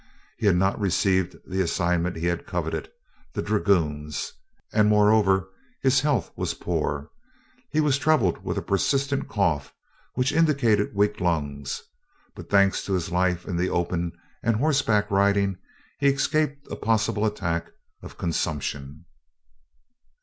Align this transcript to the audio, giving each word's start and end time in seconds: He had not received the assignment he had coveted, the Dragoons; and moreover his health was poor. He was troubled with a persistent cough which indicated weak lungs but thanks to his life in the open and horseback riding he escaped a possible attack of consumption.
He 0.39 0.47
had 0.47 0.55
not 0.55 0.79
received 0.79 1.37
the 1.45 1.61
assignment 1.61 2.15
he 2.17 2.25
had 2.25 2.47
coveted, 2.47 2.89
the 3.33 3.41
Dragoons; 3.43 4.33
and 4.73 4.89
moreover 4.89 5.49
his 5.83 5.99
health 6.01 6.31
was 6.35 6.55
poor. 6.55 7.11
He 7.69 7.79
was 7.81 7.99
troubled 7.99 8.43
with 8.43 8.57
a 8.57 8.63
persistent 8.63 9.29
cough 9.29 9.75
which 10.15 10.31
indicated 10.31 10.95
weak 10.95 11.19
lungs 11.19 11.83
but 12.33 12.49
thanks 12.49 12.83
to 12.85 12.93
his 12.93 13.11
life 13.11 13.45
in 13.45 13.57
the 13.57 13.69
open 13.69 14.11
and 14.41 14.55
horseback 14.55 15.11
riding 15.11 15.59
he 15.99 16.07
escaped 16.07 16.67
a 16.71 16.75
possible 16.77 17.23
attack 17.23 17.69
of 18.01 18.17
consumption. 18.17 19.05